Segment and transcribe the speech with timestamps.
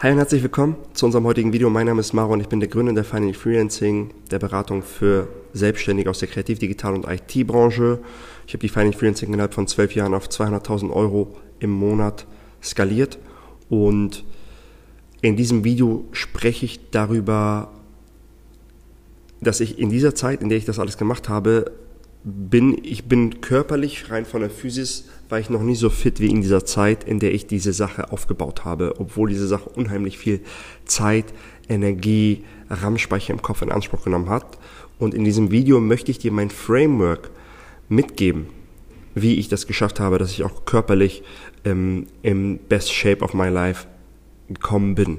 [0.00, 1.70] Hi und herzlich willkommen zu unserem heutigen Video.
[1.70, 5.26] Mein Name ist Maro und ich bin der Gründer der Finally Freelancing, der Beratung für
[5.54, 8.00] Selbstständige aus der Kreativ-, Digital- und IT-Branche.
[8.46, 12.26] Ich habe die Finally Freelancing innerhalb von zwölf Jahren auf 200.000 Euro im Monat
[12.62, 13.18] skaliert
[13.70, 14.22] und
[15.22, 17.72] in diesem Video spreche ich darüber,
[19.40, 21.72] dass ich in dieser Zeit, in der ich das alles gemacht habe,
[22.26, 26.26] bin, ich bin körperlich rein von der Physis, war ich noch nie so fit wie
[26.26, 30.40] in dieser Zeit, in der ich diese Sache aufgebaut habe, obwohl diese Sache unheimlich viel
[30.86, 31.26] Zeit,
[31.68, 34.58] Energie, RAM-Speicher im Kopf in Anspruch genommen hat.
[34.98, 37.30] Und in diesem Video möchte ich dir mein Framework
[37.88, 38.46] mitgeben,
[39.14, 41.22] wie ich das geschafft habe, dass ich auch körperlich
[41.64, 43.86] ähm, im Best Shape of my life
[44.48, 45.18] gekommen bin.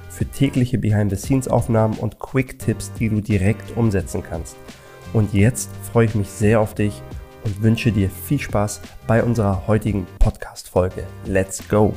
[0.11, 4.57] für tägliche Behind-the-Scenes-Aufnahmen und Quick-Tipps, die du direkt umsetzen kannst.
[5.13, 7.01] Und jetzt freue ich mich sehr auf dich
[7.43, 11.05] und wünsche dir viel Spaß bei unserer heutigen Podcast-Folge.
[11.25, 11.93] Let's go!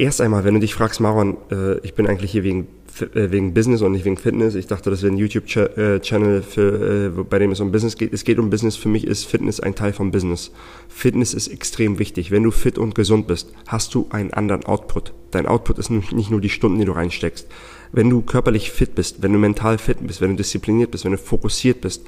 [0.00, 2.68] Erst einmal, wenn du dich fragst, Maron, äh, ich bin eigentlich hier wegen
[3.02, 4.54] äh, wegen Business und nicht wegen Fitness.
[4.54, 8.14] Ich dachte, das wäre ein YouTube-Channel, äh, äh, bei dem es um Business geht.
[8.14, 8.76] Es geht um Business.
[8.76, 10.52] Für mich ist Fitness ein Teil vom Business.
[10.88, 12.30] Fitness ist extrem wichtig.
[12.30, 15.12] Wenn du fit und gesund bist, hast du einen anderen Output.
[15.32, 17.46] Dein Output ist nicht nur die Stunden, die du reinsteckst.
[17.92, 21.12] Wenn du körperlich fit bist, wenn du mental fit bist, wenn du diszipliniert bist, wenn
[21.12, 22.06] du fokussiert bist,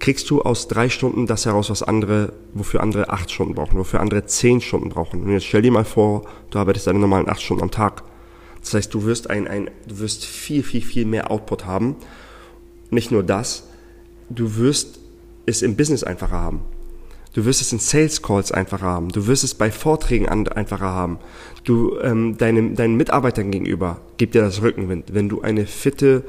[0.00, 4.00] kriegst du aus drei Stunden das heraus, was andere, wofür andere acht Stunden brauchen, wofür
[4.00, 5.22] andere zehn Stunden brauchen.
[5.22, 8.02] Und jetzt stell dir mal vor, du arbeitest deine normalen acht Stunden am Tag
[8.60, 11.96] das heißt, du wirst ein, ein, du wirst viel, viel, viel mehr Output haben.
[12.90, 13.68] Nicht nur das,
[14.28, 15.00] du wirst
[15.46, 16.60] es im Business einfacher haben.
[17.32, 19.10] Du wirst es in Sales Calls einfacher haben.
[19.10, 21.18] Du wirst es bei Vorträgen einfacher haben.
[21.64, 26.24] Du ähm, deinem, deinen Mitarbeitern gegenüber gibt dir das Rückenwind, wenn du eine fitte,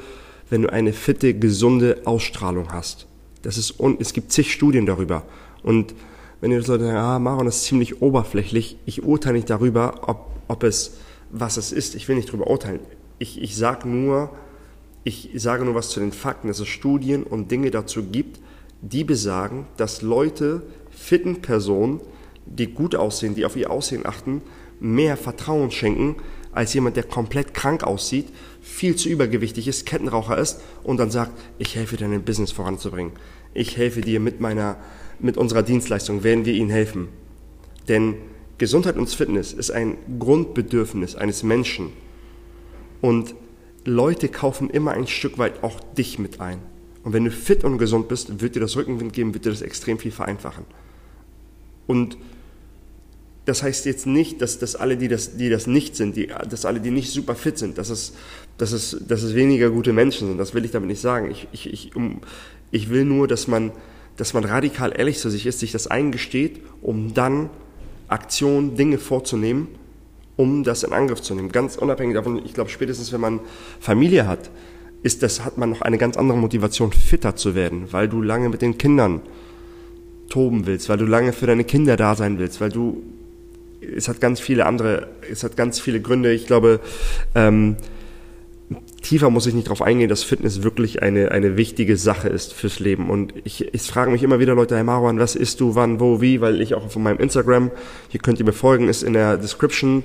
[0.50, 3.08] wenn du eine fitte, gesunde Ausstrahlung hast.
[3.41, 5.24] Das ist und es gibt zig Studien darüber.
[5.63, 5.94] Und
[6.41, 10.63] wenn ihr Leute sagen, ah, Maron, ist ziemlich oberflächlich, ich urteile nicht darüber, ob, ob
[10.63, 10.97] es
[11.29, 11.96] was es ist.
[11.96, 12.81] Ich will nicht darüber urteilen.
[13.19, 14.31] Ich, ich sage nur,
[15.03, 18.40] ich sage nur was zu den Fakten, dass es Studien und Dinge dazu gibt,
[18.81, 22.02] die besagen, dass Leute fitten Personen,
[22.46, 24.41] die gut aussehen, die auf ihr Aussehen achten,
[24.79, 26.16] mehr Vertrauen schenken
[26.52, 28.28] als jemand, der komplett krank aussieht,
[28.62, 33.14] viel zu übergewichtig ist, Kettenraucher ist und dann sagt, ich helfe dir, dein Business voranzubringen.
[33.54, 34.78] Ich helfe dir mit meiner,
[35.20, 37.10] mit unserer Dienstleistung, werden wir ihnen helfen.
[37.88, 38.16] Denn
[38.58, 41.92] Gesundheit und Fitness ist ein Grundbedürfnis eines Menschen.
[43.02, 43.34] Und
[43.86, 46.60] Leute kaufen immer ein Stück weit auch dich mit ein.
[47.04, 49.64] Und wenn du fit und gesund bist, wird dir das Rückenwind geben, wird dir das
[49.64, 50.66] extrem viel vereinfachen.
[51.88, 52.18] Und
[53.46, 56.66] das heißt jetzt nicht, dass, dass alle, die das, die das nicht sind, die, dass
[56.66, 58.13] alle, die nicht super fit sind, dass es,
[58.57, 60.38] dass, es, dass es weniger gute Menschen sind.
[60.38, 61.31] Das will ich damit nicht sagen.
[61.31, 62.22] Ich, ich, ich, um,
[62.69, 63.72] ich will nur, dass man,
[64.18, 67.50] dass man radikal ehrlich zu sich ist, sich das eingesteht, um dann
[68.07, 69.69] Aktionen, Dinge vorzunehmen,
[70.35, 71.52] um das in Angriff zu nehmen.
[71.52, 73.40] Ganz unabhängig davon, ich glaube, spätestens wenn man
[73.79, 74.52] Familie hat,
[75.02, 78.50] ist das, hat man noch eine ganz andere Motivation, fitter zu werden, weil du lange
[78.50, 79.22] mit den Kindern
[80.29, 83.02] toben willst, weil du lange für deine Kinder da sein willst, weil du,
[83.81, 86.31] es hat ganz viele andere, es hat ganz viele Gründe.
[86.31, 86.80] Ich glaube,
[87.36, 87.78] ähm,
[89.02, 92.80] tiefer muss ich nicht darauf eingehen, dass Fitness wirklich eine, eine wichtige Sache ist fürs
[92.80, 93.09] Leben.
[93.09, 96.22] Und ich, ich frage mich immer wieder Leute, hey Marwan, was isst du, wann, wo,
[96.22, 97.72] wie, weil ich auch von meinem Instagram,
[98.09, 100.03] hier könnt ihr mir folgen, ist in der Description.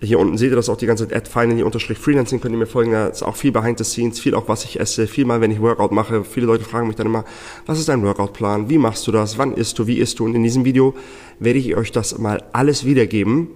[0.00, 2.92] Hier unten seht ihr das auch die ganze Zeit, at finally-freelancing könnt ihr mir folgen,
[2.92, 5.50] da ist auch viel behind the scenes, viel auch was ich esse, viel mal, wenn
[5.50, 6.24] ich Workout mache.
[6.24, 7.24] Viele Leute fragen mich dann immer,
[7.64, 10.24] was ist dein Workout-Plan, wie machst du das, wann isst du, wie isst du?
[10.24, 10.94] Und in diesem Video
[11.38, 13.48] werde ich euch das mal alles wiedergeben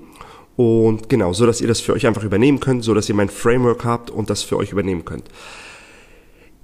[0.58, 3.29] und genau, so dass ihr das für euch einfach übernehmen könnt, so dass ihr mein
[3.29, 5.25] Framework habt und das für euch übernehmen könnt.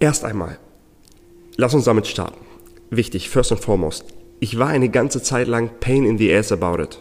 [0.01, 0.59] Erst einmal,
[1.57, 2.45] lass uns damit starten.
[2.91, 4.05] Wichtig, first and foremost.
[4.41, 6.99] Ich war eine ganze Zeit lang pain in the ass about it.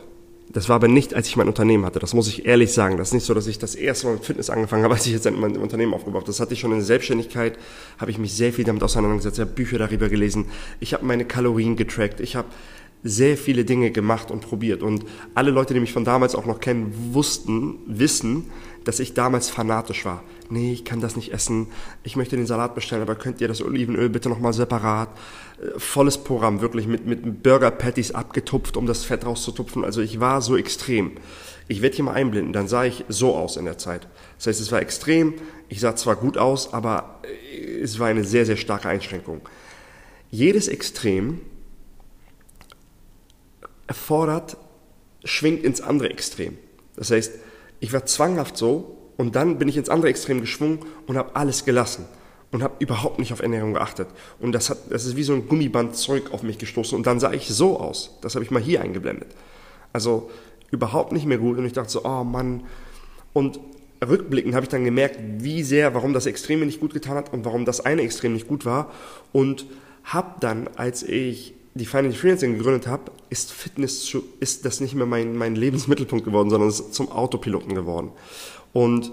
[0.54, 1.98] Das war aber nicht, als ich mein Unternehmen hatte.
[1.98, 2.98] Das muss ich ehrlich sagen.
[2.98, 5.12] Das ist nicht so, dass ich das erste Mal mit Fitness angefangen habe, als ich
[5.12, 6.28] jetzt mein Unternehmen aufgebaut habe.
[6.28, 7.58] Das hatte ich schon in der Selbstständigkeit,
[7.98, 10.46] habe ich mich sehr viel damit auseinandergesetzt, ich habe Bücher darüber gelesen,
[10.80, 12.48] ich habe meine Kalorien getrackt, ich habe
[13.04, 14.82] sehr viele Dinge gemacht und probiert.
[14.82, 15.06] Und
[15.36, 18.50] alle Leute, die mich von damals auch noch kennen, wussten, wissen,
[18.86, 20.24] dass ich damals fanatisch war.
[20.50, 21.68] Nee, ich kann das nicht essen.
[22.04, 25.10] Ich möchte den Salat bestellen, aber könnt ihr das Olivenöl bitte nochmal separat?
[25.62, 29.84] Äh, volles Programm, wirklich mit, mit Burger Patties abgetupft, um das Fett rauszutupfen.
[29.84, 31.14] Also ich war so extrem.
[31.68, 34.08] Ich werde hier mal einblenden, dann sah ich so aus in der Zeit.
[34.38, 35.34] Das heißt, es war extrem.
[35.70, 39.42] Ich sah zwar gut aus, aber äh, es war eine sehr, sehr starke Einschränkung.
[40.30, 41.42] Jedes Extrem
[43.88, 44.58] erfordert,
[45.24, 46.58] schwingt ins andere Extrem.
[46.96, 47.34] Das heißt,
[47.80, 51.66] ich war zwanghaft so und dann bin ich ins andere Extrem geschwungen und habe alles
[51.66, 52.06] gelassen
[52.52, 54.08] und habe überhaupt nicht auf Ernährung geachtet.
[54.40, 57.20] Und das, hat, das ist wie so ein Gummiband Zeug auf mich gestoßen und dann
[57.20, 58.18] sah ich so aus.
[58.22, 59.30] Das habe ich mal hier eingeblendet.
[59.92, 60.30] Also
[60.72, 62.64] überhaupt nicht mehr gut und ich dachte so, oh Mann.
[63.34, 63.60] Und
[64.08, 67.46] rückblickend habe ich dann gemerkt, wie sehr, warum das Extreme nicht gut getan hat und
[67.46, 68.92] warum das eine Extrem nicht gut war.
[69.32, 69.66] Und
[70.04, 74.94] habe dann, als ich die Financial Freelancing gegründet habe, ist Fitness zu, ist das nicht
[74.94, 78.12] mehr mein, mein Lebensmittelpunkt geworden, sondern es ist zum Autopiloten geworden.
[78.74, 79.12] Und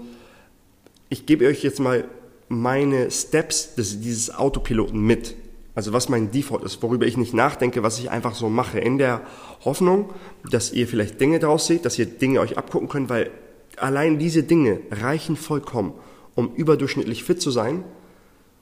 [1.09, 2.05] ich gebe euch jetzt mal
[2.47, 5.35] meine Steps des, dieses Autopiloten mit.
[5.73, 8.97] Also was mein Default ist, worüber ich nicht nachdenke, was ich einfach so mache, in
[8.97, 9.21] der
[9.63, 10.09] Hoffnung,
[10.49, 13.31] dass ihr vielleicht Dinge draus seht, dass ihr Dinge euch abgucken könnt, weil
[13.77, 15.93] allein diese Dinge reichen vollkommen,
[16.35, 17.83] um überdurchschnittlich fit zu sein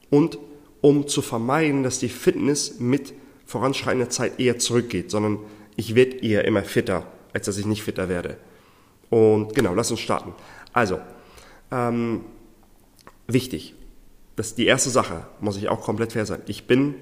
[0.10, 0.38] und
[0.82, 3.14] um zu vermeiden, dass die Fitness mit
[3.50, 5.40] voranschreitender Zeit eher zurückgeht, sondern
[5.76, 8.38] ich werde eher immer fitter, als dass ich nicht fitter werde.
[9.10, 10.34] Und genau, lass uns starten.
[10.72, 11.00] Also,
[11.72, 12.26] ähm,
[13.26, 13.74] wichtig,
[14.36, 16.44] das ist die erste Sache, muss ich auch komplett fair sein.
[16.46, 16.94] Ich bin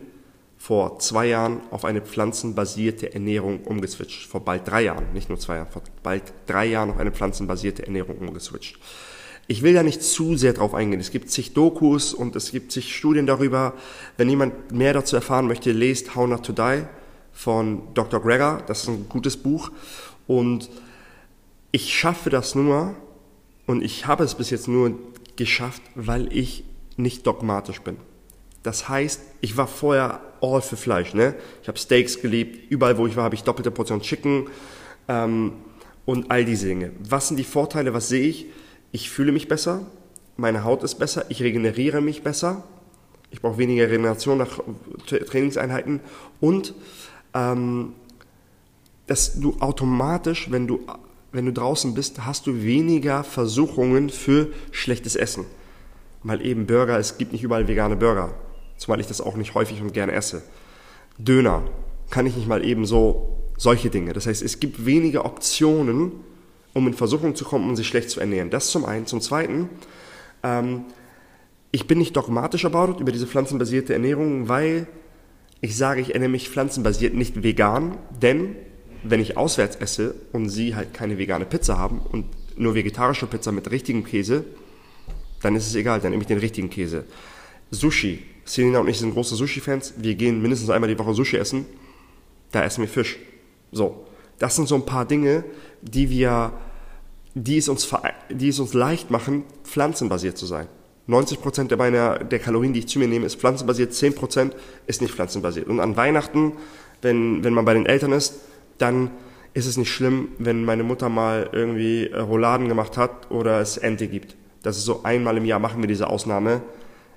[0.57, 4.25] vor zwei Jahren auf eine pflanzenbasierte Ernährung umgeswitcht.
[4.25, 7.85] Vor bald drei Jahren, nicht nur zwei Jahren, vor bald drei Jahren auf eine pflanzenbasierte
[7.85, 8.79] Ernährung umgeswitcht.
[9.47, 10.99] Ich will da nicht zu sehr drauf eingehen.
[10.99, 13.73] Es gibt zig Dokus und es gibt zig Studien darüber.
[14.17, 16.83] Wenn jemand mehr dazu erfahren möchte, lest How Not to Die
[17.31, 18.21] von Dr.
[18.21, 18.61] Greger.
[18.67, 19.71] Das ist ein gutes Buch.
[20.27, 20.69] Und
[21.71, 22.95] ich schaffe das nur
[23.67, 24.97] und ich habe es bis jetzt nur
[25.37, 26.65] geschafft, weil ich
[26.97, 27.97] nicht dogmatisch bin.
[28.63, 31.13] Das heißt, ich war vorher all für Fleisch.
[31.13, 31.35] Ne?
[31.61, 32.69] Ich habe Steaks geliebt.
[32.69, 34.47] Überall, wo ich war, habe ich doppelte Portion Chicken
[35.07, 35.53] ähm,
[36.05, 36.91] und all diese Dinge.
[36.99, 37.93] Was sind die Vorteile?
[37.93, 38.47] Was sehe ich?
[38.91, 39.85] Ich fühle mich besser,
[40.37, 42.63] meine Haut ist besser, ich regeneriere mich besser,
[43.31, 44.59] ich brauche weniger Regeneration nach
[45.05, 45.99] Trainingseinheiten
[46.39, 46.73] und
[47.33, 47.93] ähm,
[49.07, 50.81] dass du automatisch, wenn du,
[51.31, 55.45] wenn du draußen bist, hast du weniger Versuchungen für schlechtes Essen.
[56.23, 58.33] Mal eben Burger, es gibt nicht überall vegane Burger,
[58.77, 60.43] zumal ich das auch nicht häufig und gerne esse.
[61.17, 61.63] Döner
[62.09, 64.13] kann ich nicht mal eben so solche Dinge.
[64.13, 66.11] Das heißt, es gibt weniger Optionen,
[66.77, 68.49] um in Versuchung zu kommen, um sich schlecht zu ernähren.
[68.49, 69.05] Das zum einen.
[69.05, 69.69] Zum zweiten,
[70.43, 70.85] ähm,
[71.71, 74.87] ich bin nicht dogmatisch about über diese pflanzenbasierte Ernährung, weil
[75.59, 78.55] ich sage, ich ernähre mich pflanzenbasiert, nicht vegan, denn
[79.03, 82.25] wenn ich auswärts esse und sie halt keine vegane Pizza haben und
[82.55, 84.43] nur vegetarische Pizza mit richtigem Käse,
[85.41, 87.05] dann ist es egal, dann nehme ich den richtigen Käse.
[87.71, 88.23] Sushi.
[88.45, 89.95] Selina und ich sind große Sushi-Fans.
[89.97, 91.65] Wir gehen mindestens einmal die Woche Sushi essen.
[92.51, 93.17] Da essen wir Fisch.
[93.71, 94.05] So.
[94.39, 95.43] Das sind so ein paar Dinge,
[95.81, 96.53] die wir
[97.43, 97.87] die es uns,
[98.29, 100.67] die es uns leicht machen, pflanzenbasiert zu sein.
[101.07, 104.55] 90 Prozent der, meiner, der Kalorien, die ich zu mir nehme, ist pflanzenbasiert, 10 Prozent
[104.87, 105.67] ist nicht pflanzenbasiert.
[105.67, 106.53] Und an Weihnachten,
[107.01, 108.35] wenn, wenn man bei den Eltern ist,
[108.77, 109.11] dann
[109.53, 113.77] ist es nicht schlimm, wenn meine Mutter mal irgendwie äh, Rouladen gemacht hat oder es
[113.77, 114.35] Ente gibt.
[114.63, 116.61] Das ist so einmal im Jahr machen wir diese Ausnahme,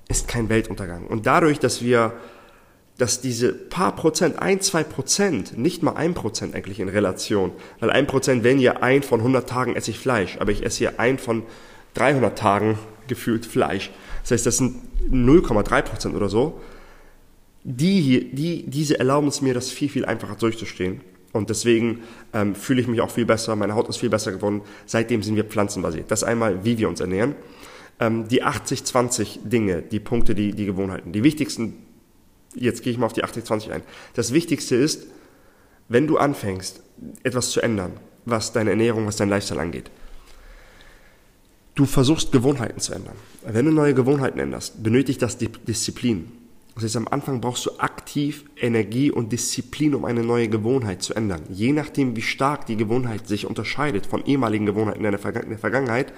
[0.09, 1.07] ist kein Weltuntergang.
[1.07, 2.13] Und dadurch, dass wir
[3.01, 7.91] dass diese paar Prozent, ein, zwei Prozent, nicht mal ein Prozent eigentlich in Relation, weil
[7.91, 11.01] ein Prozent, wenn ihr ein von 100 Tagen esse ich Fleisch, aber ich esse hier
[11.01, 11.45] ein von
[11.95, 12.79] 300 Tagen
[13.09, 13.91] gefühlt Fleisch.
[14.23, 14.77] Das heißt, das sind
[15.11, 16.61] 0,3 Prozent oder so.
[17.65, 21.01] Die hier, die, diese erlauben es mir, das viel, viel einfacher durchzustehen.
[21.33, 22.01] Und deswegen
[22.35, 24.61] ähm, fühle ich mich auch viel besser, meine Haut ist viel besser geworden.
[24.85, 26.11] Seitdem sind wir pflanzenbasiert.
[26.11, 27.35] Das einmal, wie wir uns ernähren.
[27.99, 31.13] Ähm, die 80-20 Dinge, die Punkte, die, die Gewohnheiten.
[31.13, 31.75] Die wichtigsten
[32.55, 33.83] jetzt gehe ich mal auf die 80-20 ein.
[34.15, 35.07] Das Wichtigste ist,
[35.89, 36.83] wenn du anfängst,
[37.23, 37.93] etwas zu ändern,
[38.25, 39.91] was deine Ernährung, was dein Lifestyle angeht,
[41.75, 43.17] du versuchst Gewohnheiten zu ändern.
[43.43, 46.33] Wenn du neue Gewohnheiten änderst, benötigt das Disziplin.
[46.75, 51.15] Das heißt, am Anfang brauchst du aktiv Energie und Disziplin, um eine neue Gewohnheit zu
[51.15, 51.43] ändern.
[51.51, 55.19] Je nachdem, wie stark die Gewohnheit sich unterscheidet von ehemaligen Gewohnheiten in der
[55.59, 56.13] Vergangenheit,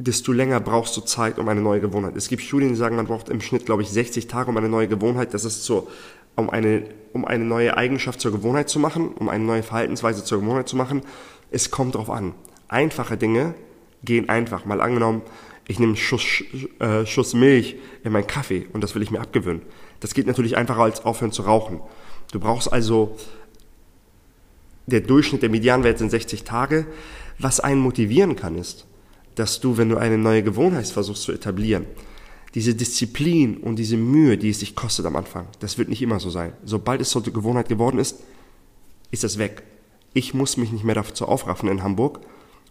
[0.00, 2.16] desto länger brauchst du Zeit um eine neue Gewohnheit.
[2.16, 4.68] Es gibt Studien, die sagen, man braucht im Schnitt, glaube ich, 60 Tage um eine
[4.68, 5.34] neue Gewohnheit.
[5.34, 5.88] Das ist so,
[6.36, 10.40] um eine, um eine neue Eigenschaft zur Gewohnheit zu machen, um eine neue Verhaltensweise zur
[10.40, 11.02] Gewohnheit zu machen.
[11.50, 12.34] Es kommt drauf an.
[12.68, 13.54] Einfache Dinge
[14.02, 14.64] gehen einfach.
[14.64, 15.20] Mal angenommen,
[15.68, 16.44] ich nehme einen Schuss,
[16.78, 19.60] äh, Schuss Milch in meinen Kaffee und das will ich mir abgewöhnen.
[20.00, 21.80] Das geht natürlich einfacher als aufhören zu rauchen.
[22.32, 23.16] Du brauchst also
[24.86, 26.86] der Durchschnitt, der Medianwert sind 60 Tage.
[27.38, 28.86] Was einen motivieren kann, ist,
[29.40, 31.86] dass du, wenn du eine neue Gewohnheit versuchst zu etablieren,
[32.54, 36.20] diese Disziplin und diese Mühe, die es dich kostet am Anfang, das wird nicht immer
[36.20, 36.52] so sein.
[36.62, 38.20] Sobald es zur Gewohnheit geworden ist,
[39.10, 39.62] ist das weg.
[40.12, 42.20] Ich muss mich nicht mehr dazu aufraffen in Hamburg,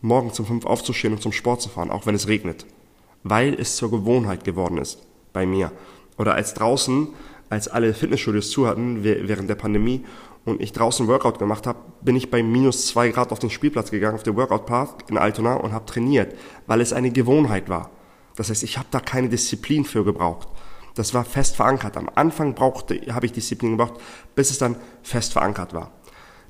[0.01, 2.67] morgen zum fünf aufzustehen und zum Sport zu fahren, auch wenn es regnet.
[3.23, 4.99] Weil es zur Gewohnheit geworden ist
[5.33, 5.71] bei mir.
[6.17, 7.07] Oder als draußen,
[7.49, 10.05] als alle Fitnessstudios zu hatten während der Pandemie
[10.45, 13.91] und ich draußen Workout gemacht habe, bin ich bei minus zwei Grad auf den Spielplatz
[13.91, 16.35] gegangen, auf den Workout Park in Altona und habe trainiert,
[16.67, 17.91] weil es eine Gewohnheit war.
[18.35, 20.47] Das heißt, ich habe da keine Disziplin für gebraucht.
[20.95, 21.97] Das war fest verankert.
[21.97, 23.99] Am Anfang brauchte, habe ich Disziplin gebraucht,
[24.35, 25.91] bis es dann fest verankert war.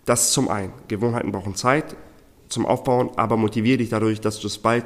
[0.06, 0.74] Das zum einen.
[0.88, 1.96] Gewohnheiten brauchen Zeit
[2.48, 4.86] zum Aufbauen, aber motiviere dich dadurch, dass du es bald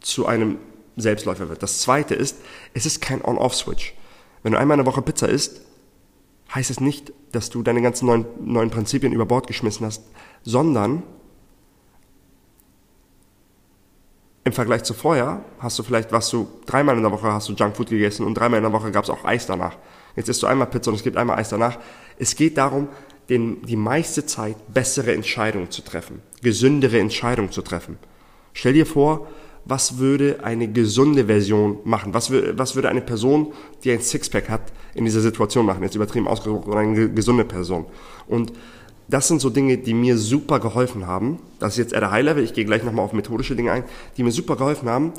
[0.00, 0.58] zu einem
[0.96, 1.62] Selbstläufer wird.
[1.62, 2.38] Das zweite ist,
[2.72, 3.94] es ist kein On-Off-Switch.
[4.42, 5.62] Wenn du einmal in der Woche Pizza isst,
[6.54, 10.04] heißt es nicht, dass du deine ganzen neuen, neuen Prinzipien über Bord geschmissen hast,
[10.42, 11.02] sondern
[14.44, 17.54] im Vergleich zu vorher hast du vielleicht, was du dreimal in der Woche hast du
[17.54, 19.76] Junkfood gegessen und dreimal in der Woche gab es auch Eis danach.
[20.16, 21.78] Jetzt isst du einmal Pizza und es gibt einmal Eis danach.
[22.18, 22.88] Es geht darum,
[23.30, 27.98] den, die meiste Zeit bessere Entscheidungen zu treffen, gesündere Entscheidungen zu treffen.
[28.52, 29.26] Stell dir vor,
[29.64, 32.12] was würde eine gesunde Version machen?
[32.12, 33.52] Was, was würde eine Person,
[33.82, 35.82] die ein Sixpack hat, in dieser Situation machen?
[35.82, 37.86] Jetzt übertrieben ausgedrückt, oder eine gesunde Person.
[38.26, 38.52] Und
[39.08, 41.38] das sind so Dinge, die mir super geholfen haben.
[41.58, 43.84] Das ist jetzt eher der High-Level, ich gehe gleich nochmal auf methodische Dinge ein,
[44.16, 45.12] die mir super geholfen haben,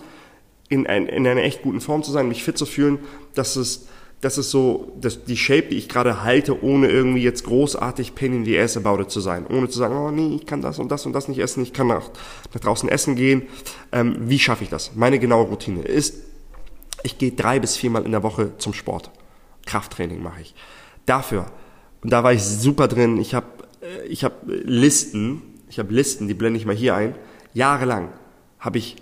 [0.69, 2.99] in, ein, in einer echt guten Form zu sein, mich fit zu fühlen,
[3.35, 3.87] dass es
[4.25, 8.33] das ist so das, die Shape, die ich gerade halte, ohne irgendwie jetzt großartig pain
[8.33, 9.45] in the ass about it zu sein.
[9.45, 11.73] Ohne zu sagen, oh nee, ich kann das und das und das nicht essen, ich
[11.73, 12.09] kann nach,
[12.51, 13.43] nach draußen essen gehen.
[13.91, 14.95] Ähm, wie schaffe ich das?
[14.95, 16.23] Meine genaue Routine ist,
[17.03, 19.11] ich gehe drei bis viermal in der Woche zum Sport.
[19.67, 20.55] Krafttraining mache ich.
[21.05, 21.45] Dafür,
[22.01, 23.45] und da war ich super drin, ich habe
[23.81, 27.13] äh, ich hab Listen, ich habe Listen, die blende ich mal hier ein.
[27.53, 28.09] Jahrelang
[28.59, 28.95] habe ich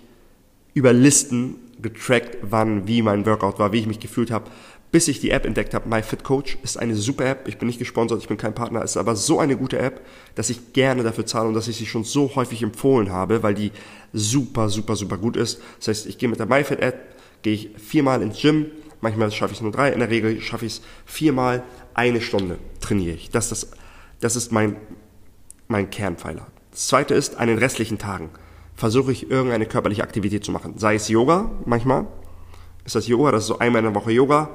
[0.74, 4.50] über Listen getrackt, wann, wie mein Workout war, wie ich mich gefühlt habe
[4.94, 5.88] bis ich die App entdeckt habe.
[5.88, 7.48] MyFitCoach ist eine super App.
[7.48, 10.02] Ich bin nicht gesponsert, ich bin kein Partner, ist aber so eine gute App,
[10.36, 13.54] dass ich gerne dafür zahle und dass ich sie schon so häufig empfohlen habe, weil
[13.54, 13.72] die
[14.12, 15.60] super, super, super gut ist.
[15.80, 18.66] Das heißt, ich gehe mit der MyFit-App, gehe ich viermal ins Gym,
[19.00, 22.60] manchmal schaffe ich es nur drei, in der Regel schaffe ich es viermal eine Stunde
[22.78, 23.30] trainiere ich.
[23.30, 23.72] Das, das,
[24.20, 24.76] das ist mein,
[25.66, 26.46] mein Kernpfeiler.
[26.70, 28.30] Das zweite ist, an den restlichen Tagen
[28.76, 30.78] versuche ich irgendeine körperliche Aktivität zu machen.
[30.78, 32.06] Sei es Yoga, manchmal
[32.84, 34.50] ist das Yoga, das ist so einmal in der Woche Yoga,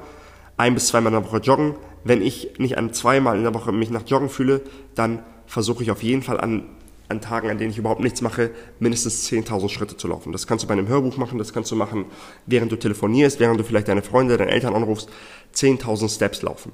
[0.60, 1.74] ein bis zweimal in der Woche joggen.
[2.04, 4.60] Wenn ich nicht an zweimal in der Woche mich nach Joggen fühle,
[4.94, 6.64] dann versuche ich auf jeden Fall an,
[7.08, 10.32] an Tagen, an denen ich überhaupt nichts mache, mindestens 10.000 Schritte zu laufen.
[10.32, 12.04] Das kannst du bei einem Hörbuch machen, das kannst du machen,
[12.46, 15.08] während du telefonierst, während du vielleicht deine Freunde, deine Eltern anrufst,
[15.54, 16.72] 10.000 Steps laufen.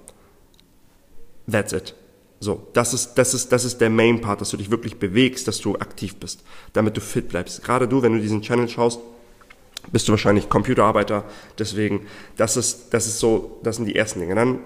[1.51, 1.95] That's it.
[2.41, 5.49] So, das ist, das ist, das ist der Main Part, dass du dich wirklich bewegst,
[5.49, 7.63] dass du aktiv bist, damit du fit bleibst.
[7.65, 9.01] Gerade du, wenn du diesen Channel schaust,
[9.93, 11.25] bist du wahrscheinlich Computerarbeiter.
[11.59, 14.35] Deswegen, das ist, das ist so, das sind die ersten Dinge.
[14.35, 14.61] Dann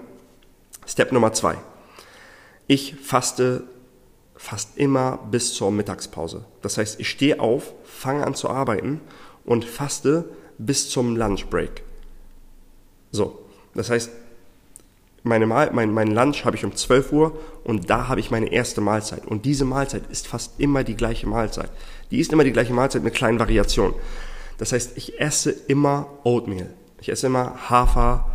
[0.87, 1.57] Step Nummer zwei.
[2.67, 3.63] Ich faste
[4.35, 6.45] fast immer bis zur Mittagspause.
[6.61, 8.99] Das heißt, ich stehe auf, fange an zu arbeiten
[9.45, 10.25] und faste
[10.57, 11.83] bis zum Lunch Break.
[13.11, 13.39] So,
[13.75, 14.09] das heißt,
[15.23, 18.51] meine Mal, mein, mein Lunch habe ich um 12 Uhr und da habe ich meine
[18.51, 19.25] erste Mahlzeit.
[19.27, 21.69] Und diese Mahlzeit ist fast immer die gleiche Mahlzeit.
[22.09, 23.93] Die ist immer die gleiche Mahlzeit mit kleinen Variationen.
[24.61, 26.69] Das heißt, ich esse immer Oatmeal.
[26.99, 28.29] Ich esse immer Hafer,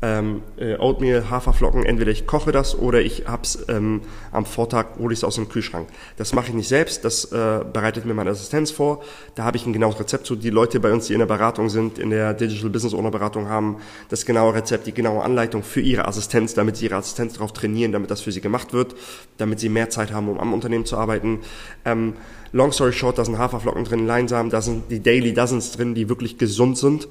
[0.00, 1.84] ähm, äh, Oatmeal, Haferflocken.
[1.84, 4.00] Entweder ich koche das oder ich hab's ähm,
[4.32, 5.86] am Vortag, hole ich es aus dem Kühlschrank.
[6.16, 9.02] Das mache ich nicht selbst, das äh, bereitet mir meine Assistenz vor.
[9.34, 10.34] Da habe ich ein genaues Rezept zu.
[10.34, 13.50] Die Leute bei uns, die in der Beratung sind, in der Digital Business Owner Beratung
[13.50, 13.76] haben,
[14.08, 17.92] das genaue Rezept, die genaue Anleitung für ihre Assistenz, damit sie ihre Assistenz darauf trainieren,
[17.92, 18.94] damit das für sie gemacht wird,
[19.36, 21.40] damit sie mehr Zeit haben, um am Unternehmen zu arbeiten.
[21.84, 22.14] Ähm,
[22.56, 26.08] Long story short, da sind Haferflocken drin, Leinsamen, da sind die Daily Dozens drin, die
[26.08, 27.06] wirklich gesund sind,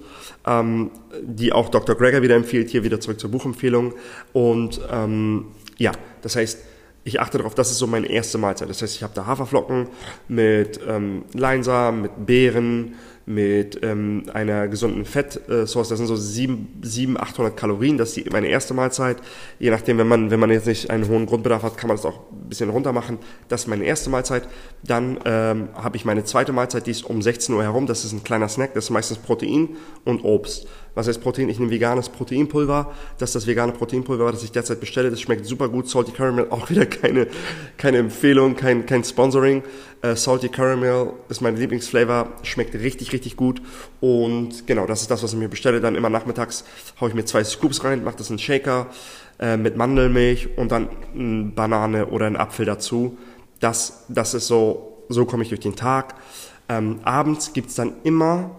[0.46, 0.90] ähm,
[1.22, 1.96] die auch Dr.
[1.96, 3.94] Greger wieder empfiehlt, hier wieder zurück zur Buchempfehlung.
[4.34, 5.46] Und ähm,
[5.78, 5.92] ja,
[6.24, 6.58] das heißt,
[7.04, 8.68] ich achte darauf, das ist so meine erste Mahlzeit.
[8.68, 9.88] Das heißt, ich habe da Haferflocken
[10.28, 15.89] mit ähm, Leinsamen, mit Beeren, mit ähm, einer gesunden Fettsource.
[15.89, 17.98] Das sind so 700, 800 Kalorien.
[17.98, 19.17] Das ist die, meine erste Mahlzeit.
[19.60, 22.05] Je nachdem, wenn man, wenn man jetzt nicht einen hohen Grundbedarf hat, kann man das
[22.05, 23.17] auch ein bisschen runter machen.
[23.48, 24.48] Das ist meine erste Mahlzeit.
[24.84, 27.88] Dann ähm, habe ich meine zweite Mahlzeit, die ist um 16 Uhr herum.
[27.88, 28.74] Das ist ein kleiner Snack.
[28.75, 29.70] Das ist meistens Protein
[30.03, 30.67] und Obst.
[30.96, 31.50] Was heißt Protein?
[31.50, 32.92] Ich nehme veganes Proteinpulver.
[33.18, 35.12] Das ist das vegane Proteinpulver, das ich derzeit bestelle.
[35.12, 35.90] Das schmeckt super gut.
[35.90, 37.28] Salty Caramel, auch wieder keine,
[37.78, 39.62] keine Empfehlung, kein, kein Sponsoring.
[40.02, 42.30] Äh, Salty Caramel ist mein Lieblingsflavor.
[42.44, 43.62] Schmeckt richtig, richtig gut.
[44.00, 45.82] Und genau, das ist das, was ich mir bestelle.
[45.82, 46.64] Dann immer nachmittags
[47.00, 48.88] haue ich mir zwei Scoops rein, mache das in Shaker
[49.40, 53.18] äh, mit Mandelmilch und dann eine Banane oder einen Apfel dazu.
[53.60, 56.16] Das, das ist so, so komme ich durch den Tag.
[56.70, 58.52] Ähm, abends gibt's dann immer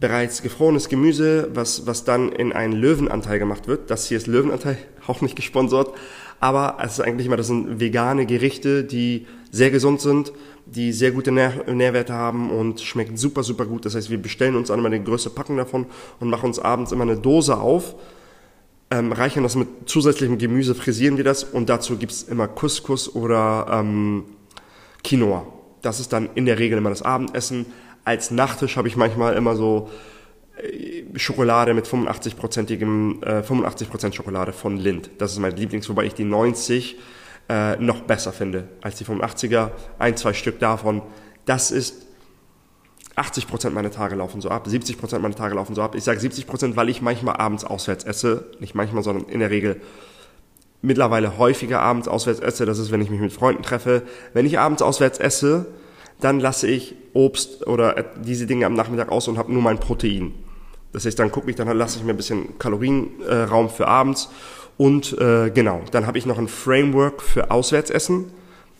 [0.00, 3.90] bereits gefrorenes Gemüse, was, was dann in einen Löwenanteil gemacht wird.
[3.90, 5.92] Das hier ist Löwenanteil, auch nicht gesponsert.
[6.40, 10.32] Aber es ist eigentlich immer, das sind vegane Gerichte, die sehr gesund sind,
[10.66, 13.84] die sehr gute Nähr Nährwerte haben und schmecken super, super gut.
[13.86, 15.86] Das heißt, wir bestellen uns einmal eine größere Packung davon
[16.20, 17.96] und machen uns abends immer eine Dose auf,
[18.90, 23.66] ähm, reichen das mit zusätzlichem Gemüse, frisieren wir das und dazu gibt's immer Couscous oder
[23.70, 24.24] ähm,
[25.02, 25.46] Quinoa.
[25.82, 27.66] Das ist dann in der Regel immer das Abendessen.
[28.08, 29.90] Als Nachtisch habe ich manchmal immer so
[30.56, 35.10] äh, Schokolade mit 85%igem, äh, 85% Schokolade von Lind.
[35.18, 36.96] Das ist mein Lieblings, wobei ich die 90
[37.50, 39.72] äh, noch besser finde als die 85er.
[39.98, 41.02] Ein, zwei Stück davon.
[41.44, 42.06] Das ist
[43.16, 45.94] 80% meiner Tage laufen so ab, 70% meiner Tage laufen so ab.
[45.94, 48.52] Ich sage 70%, weil ich manchmal abends auswärts esse.
[48.58, 49.82] Nicht manchmal, sondern in der Regel
[50.80, 52.64] mittlerweile häufiger abends auswärts esse.
[52.64, 54.04] Das ist, wenn ich mich mit Freunden treffe.
[54.32, 55.66] Wenn ich abends auswärts esse,
[56.20, 60.32] dann lasse ich Obst oder diese Dinge am Nachmittag aus und habe nur mein Protein.
[60.92, 64.30] Das heißt, dann gucke ich, dann lasse ich mir ein bisschen Kalorienraum äh, für abends
[64.76, 68.26] und äh, genau, dann habe ich noch ein Framework für Auswärtsessen.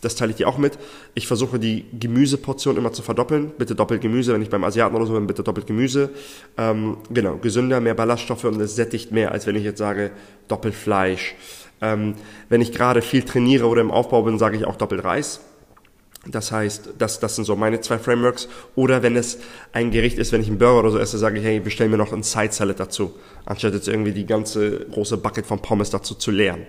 [0.01, 0.79] Das teile ich dir auch mit.
[1.13, 3.51] Ich versuche die Gemüseportion immer zu verdoppeln.
[3.57, 6.09] Bitte doppelt Gemüse, wenn ich beim Asiaten oder so bin, bitte doppelt Gemüse.
[6.57, 10.11] Ähm, genau, gesünder, mehr Ballaststoffe und es sättigt mehr, als wenn ich jetzt sage
[10.47, 11.35] doppelt Fleisch.
[11.81, 12.15] Ähm,
[12.47, 15.41] wenn ich gerade viel trainiere oder im Aufbau bin, sage ich auch doppelt Reis.
[16.31, 18.47] Das heißt, das, das sind so meine zwei Frameworks.
[18.75, 19.39] Oder wenn es
[19.73, 21.97] ein Gericht ist, wenn ich einen Burger oder so esse, sage ich, hey, bestell mir
[21.97, 23.13] noch ein Side Salad dazu,
[23.45, 26.65] anstatt jetzt irgendwie die ganze große Bucket von Pommes dazu zu leeren.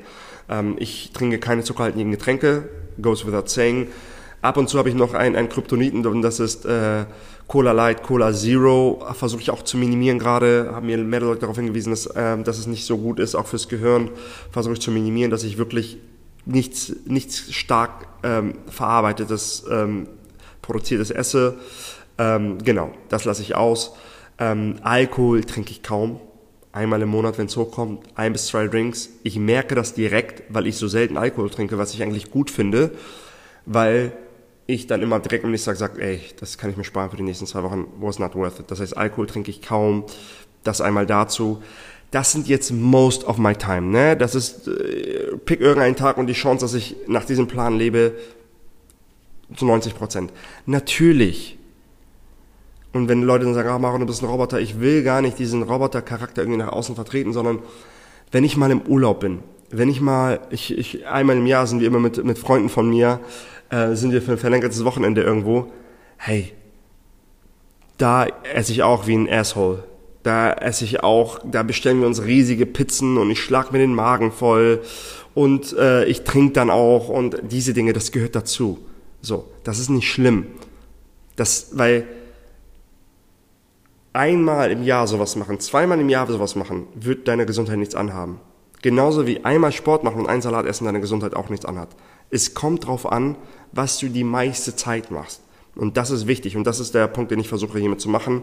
[0.49, 2.69] Ähm, ich trinke keine zuckerhaltigen Getränke,
[3.00, 3.88] goes without saying.
[4.43, 7.05] Ab und zu habe ich noch einen, einen Kryptoniten und das ist äh,
[7.47, 9.05] Cola Light, Cola Zero.
[9.12, 10.71] Versuche ich auch zu minimieren gerade.
[10.73, 13.47] Haben mir mehrere Leute darauf hingewiesen, dass, äh, dass es nicht so gut ist, auch
[13.47, 14.09] fürs Gehirn.
[14.50, 15.99] Versuche ich zu minimieren, dass ich wirklich
[16.45, 20.09] nichts, nichts stark ähm, verarbeitetes, ähm,
[20.63, 21.59] produziertes esse.
[22.19, 23.95] Ähm, genau, das lasse ich aus.
[24.39, 26.21] Ähm, Alkohol trinke ich kaum.
[26.73, 29.11] Einmal im Monat, wenn es hochkommt, ein bis zwei Drinks.
[29.25, 32.93] Ich merke das direkt, weil ich so selten Alkohol trinke, was ich eigentlich gut finde,
[33.67, 34.13] weil
[34.67, 37.17] ich dann immer direkt am nächsten Tag sage, ey, das kann ich mir sparen für
[37.17, 38.71] die nächsten zwei Wochen, was not worth it.
[38.71, 40.05] Das heißt, Alkohol trinke ich kaum.
[40.63, 41.63] Das einmal dazu
[42.11, 43.83] das sind jetzt most of my time.
[43.83, 44.17] Ne?
[44.17, 48.15] Das ist, äh, pick irgendeinen Tag und die Chance, dass ich nach diesem Plan lebe,
[49.57, 50.33] zu 90 Prozent.
[50.67, 51.59] Natürlich.
[52.93, 55.39] Und wenn Leute dann sagen, ah, Maron, du bist ein Roboter, ich will gar nicht
[55.39, 57.61] diesen Roboter-Charakter irgendwie nach außen vertreten, sondern
[58.33, 61.81] wenn ich mal im Urlaub bin, wenn ich mal, ich, ich einmal im Jahr sind
[61.81, 63.21] wir immer mit, mit Freunden von mir,
[63.71, 65.71] äh, sind wir für ein verlängertes Wochenende irgendwo,
[66.17, 66.53] hey,
[67.99, 69.85] da esse ich auch wie ein Asshole.
[70.23, 73.95] Da esse ich auch, da bestellen wir uns riesige Pizzen und ich schlag mir den
[73.95, 74.83] Magen voll
[75.35, 78.78] und äh, ich trinke dann auch und diese Dinge, das gehört dazu.
[79.23, 80.47] So, das ist nicht schlimm.
[81.37, 82.06] Das, weil
[84.13, 88.41] einmal im Jahr sowas machen, zweimal im Jahr sowas machen, wird deine Gesundheit nichts anhaben.
[88.83, 91.91] Genauso wie einmal Sport machen und ein Salat essen deine Gesundheit auch nichts anhat.
[92.30, 93.37] Es kommt drauf an,
[93.73, 95.43] was du die meiste Zeit machst.
[95.76, 98.43] Und das ist wichtig und das ist der Punkt, den ich versuche hiermit zu machen.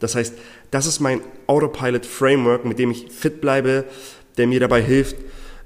[0.00, 0.34] Das heißt,
[0.70, 3.84] das ist mein Autopilot Framework, mit dem ich fit bleibe,
[4.36, 5.16] der mir dabei hilft,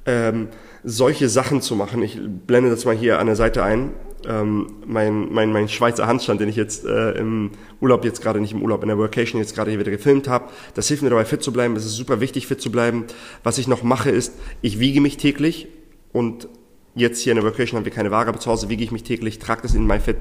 [0.06, 0.48] ähm,
[0.84, 2.02] solche Sachen zu machen.
[2.02, 3.90] Ich blende das mal hier an der Seite ein.
[4.26, 8.52] Ähm, mein, mein, mein Schweizer Handstand, den ich jetzt äh, im Urlaub jetzt gerade nicht
[8.52, 10.48] im Urlaub, in der Workation jetzt gerade hier wieder gefilmt habe.
[10.74, 11.74] Das hilft mir dabei, fit zu bleiben.
[11.76, 13.04] Es ist super wichtig, fit zu bleiben.
[13.42, 15.68] Was ich noch mache, ist, ich wiege mich täglich
[16.12, 16.48] und
[16.94, 19.02] jetzt hier in der Vocation haben wir keine Waage, aber zu Hause wiege ich mich
[19.02, 20.18] täglich, trage das in MyFit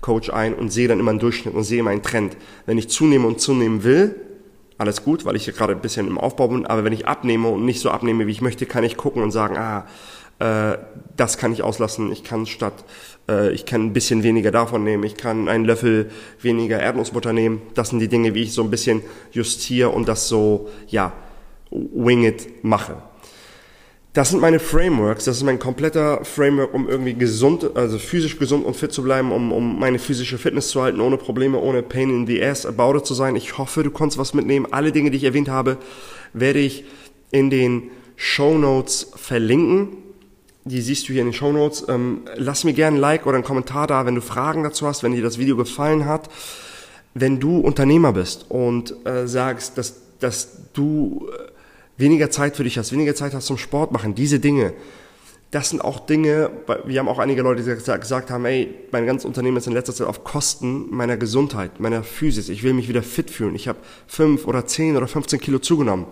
[0.00, 2.36] Coach ein und sehe dann immer einen Durchschnitt und sehe meinen Trend.
[2.66, 4.14] Wenn ich zunehme und zunehmen will,
[4.78, 7.48] alles gut, weil ich hier gerade ein bisschen im Aufbau bin, aber wenn ich abnehme
[7.48, 9.86] und nicht so abnehme, wie ich möchte, kann ich gucken und sagen, ah,
[10.38, 10.78] äh,
[11.16, 12.84] das kann ich auslassen, ich kann statt,
[13.28, 17.62] äh, ich kann ein bisschen weniger davon nehmen, ich kann einen Löffel weniger Erdnussbutter nehmen.
[17.74, 21.12] Das sind die Dinge, wie ich so ein bisschen justiere und das so, ja,
[21.70, 22.96] wing it mache.
[24.14, 28.66] Das sind meine Frameworks, das ist mein kompletter Framework, um irgendwie gesund, also physisch gesund
[28.66, 32.10] und fit zu bleiben, um, um meine physische Fitness zu halten, ohne Probleme, ohne Pain
[32.10, 33.36] in the ass about it zu sein.
[33.36, 34.66] Ich hoffe, du konntest was mitnehmen.
[34.70, 35.78] Alle Dinge, die ich erwähnt habe,
[36.34, 36.84] werde ich
[37.30, 39.96] in den Show Notes verlinken.
[40.64, 41.86] Die siehst du hier in den Show Notes.
[41.88, 45.02] Ähm, lass mir gerne ein Like oder einen Kommentar da, wenn du Fragen dazu hast,
[45.02, 46.28] wenn dir das Video gefallen hat.
[47.14, 51.51] Wenn du Unternehmer bist und äh, sagst, dass, dass du äh,
[51.96, 54.72] weniger Zeit für dich hast, weniger Zeit hast zum Sport machen, diese Dinge,
[55.52, 56.50] das sind auch Dinge,
[56.86, 59.94] wir haben auch einige Leute, die gesagt haben, ey, mein ganzes Unternehmen ist in letzter
[59.94, 62.48] Zeit auf Kosten meiner Gesundheit, meiner Physis.
[62.48, 63.54] Ich will mich wieder fit fühlen.
[63.54, 66.06] Ich habe fünf oder zehn oder 15 Kilo zugenommen.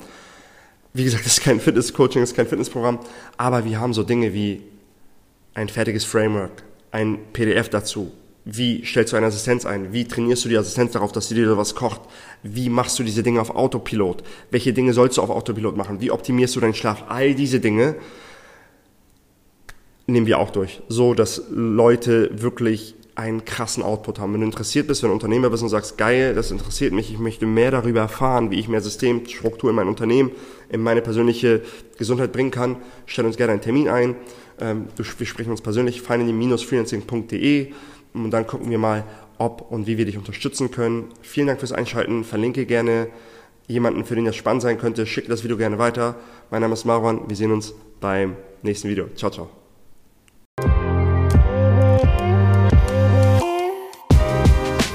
[0.92, 2.98] Wie gesagt, das ist kein Fitnesscoaching, das ist kein Fitnessprogramm,
[3.38, 4.62] aber wir haben so Dinge wie
[5.54, 8.12] ein fertiges Framework, ein PDF dazu.
[8.44, 9.92] Wie stellst du eine Assistenz ein?
[9.92, 12.00] Wie trainierst du die Assistenz darauf, dass sie dir was kocht?
[12.42, 14.22] Wie machst du diese Dinge auf Autopilot?
[14.50, 16.00] Welche Dinge sollst du auf Autopilot machen?
[16.00, 17.04] Wie optimierst du deinen Schlaf?
[17.08, 17.96] All diese Dinge
[20.06, 24.32] nehmen wir auch durch, so dass Leute wirklich einen krassen Output haben.
[24.32, 27.18] Wenn du interessiert bist, wenn du Unternehmer bist und sagst, geil, das interessiert mich, ich
[27.18, 30.30] möchte mehr darüber erfahren, wie ich mehr Systemstruktur in mein Unternehmen,
[30.70, 31.60] in meine persönliche
[31.98, 34.16] Gesundheit bringen kann, stell uns gerne einen Termin ein.
[34.58, 37.72] Ähm, wir sprechen uns persönlich, finally-freelancing.de
[38.12, 39.04] und dann gucken wir mal,
[39.38, 41.06] ob und wie wir dich unterstützen können.
[41.22, 42.24] Vielen Dank fürs Einschalten.
[42.24, 43.08] Verlinke gerne
[43.66, 45.06] jemanden, für den das spannend sein könnte.
[45.06, 46.16] Schicke das Video gerne weiter.
[46.50, 47.28] Mein Name ist Marwan.
[47.28, 49.06] Wir sehen uns beim nächsten Video.
[49.14, 49.48] Ciao, ciao.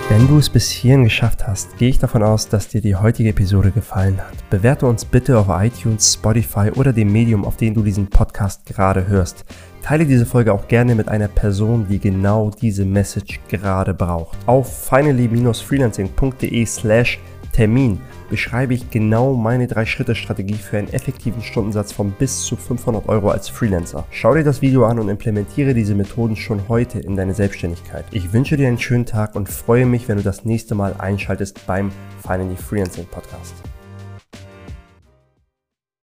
[0.08, 3.30] Wenn du es bis hierhin geschafft hast, gehe ich davon aus, dass dir die heutige
[3.30, 4.50] Episode gefallen hat.
[4.50, 9.08] Bewerte uns bitte auf iTunes, Spotify oder dem Medium, auf dem du diesen Podcast gerade
[9.08, 9.44] hörst.
[9.86, 14.36] Teile diese Folge auch gerne mit einer Person, die genau diese Message gerade braucht.
[14.48, 17.20] Auf finally-freelancing.de slash
[17.52, 23.30] Termin beschreibe ich genau meine 3-Schritte-Strategie für einen effektiven Stundensatz von bis zu 500 Euro
[23.30, 24.08] als Freelancer.
[24.10, 28.06] Schau dir das Video an und implementiere diese Methoden schon heute in deine Selbstständigkeit.
[28.10, 31.64] Ich wünsche dir einen schönen Tag und freue mich, wenn du das nächste Mal einschaltest
[31.68, 31.92] beim
[32.24, 33.54] Finally Freelancing Podcast.